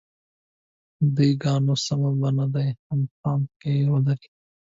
[1.15, 4.27] د ی ګانو سمه بڼه دې هم په پام کې ولري.